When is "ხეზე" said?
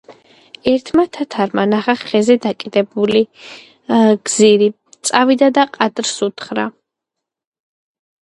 2.03-2.35